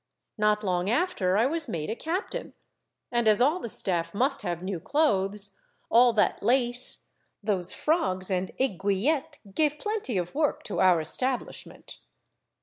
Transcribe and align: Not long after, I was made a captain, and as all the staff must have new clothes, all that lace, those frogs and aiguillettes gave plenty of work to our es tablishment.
Not 0.35 0.63
long 0.63 0.89
after, 0.89 1.37
I 1.37 1.45
was 1.45 1.67
made 1.67 1.91
a 1.91 1.95
captain, 1.95 2.53
and 3.11 3.27
as 3.27 3.39
all 3.39 3.59
the 3.59 3.69
staff 3.69 4.15
must 4.15 4.41
have 4.41 4.63
new 4.63 4.79
clothes, 4.79 5.55
all 5.91 6.11
that 6.13 6.41
lace, 6.41 7.09
those 7.43 7.71
frogs 7.71 8.31
and 8.31 8.49
aiguillettes 8.59 9.37
gave 9.53 9.77
plenty 9.77 10.17
of 10.17 10.33
work 10.33 10.63
to 10.63 10.79
our 10.81 11.01
es 11.01 11.15
tablishment. 11.17 11.97